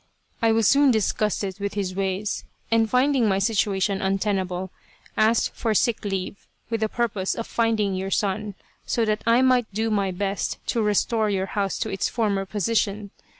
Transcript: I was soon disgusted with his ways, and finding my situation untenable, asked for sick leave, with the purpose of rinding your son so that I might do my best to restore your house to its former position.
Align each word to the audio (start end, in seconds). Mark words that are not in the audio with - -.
I 0.41 0.51
was 0.51 0.67
soon 0.67 0.89
disgusted 0.89 1.59
with 1.59 1.75
his 1.75 1.93
ways, 1.93 2.43
and 2.71 2.89
finding 2.89 3.27
my 3.27 3.37
situation 3.37 4.01
untenable, 4.01 4.71
asked 5.15 5.51
for 5.53 5.75
sick 5.75 6.03
leave, 6.03 6.47
with 6.71 6.79
the 6.81 6.89
purpose 6.89 7.35
of 7.35 7.45
rinding 7.55 7.93
your 7.93 8.09
son 8.09 8.55
so 8.83 9.05
that 9.05 9.21
I 9.27 9.43
might 9.43 9.71
do 9.75 9.91
my 9.91 10.09
best 10.09 10.57
to 10.69 10.81
restore 10.81 11.29
your 11.29 11.45
house 11.53 11.77
to 11.77 11.89
its 11.89 12.09
former 12.09 12.47
position. 12.47 13.11